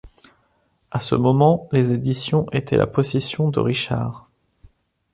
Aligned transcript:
À 0.89 0.99
ce 0.99 1.13
moment, 1.13 1.69
les 1.71 1.93
éditions 1.93 2.47
étaient 2.51 2.75
la 2.75 2.87
possession 2.87 3.51
de 3.51 3.59
Richards. 3.59 4.31